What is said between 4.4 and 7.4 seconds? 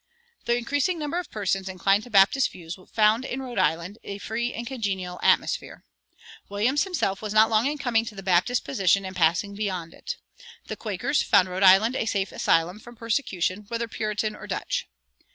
and congenial atmosphere. Williams himself was